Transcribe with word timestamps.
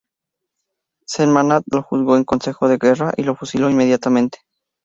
Sentmanat 1.05 1.63
lo 1.71 1.83
juzgó 1.83 2.17
en 2.17 2.23
"Consejo 2.23 2.67
de 2.67 2.77
Guerra" 2.79 3.13
y 3.17 3.21
lo 3.23 3.35
fusiló 3.35 3.69
inmediatamente. 3.69 4.39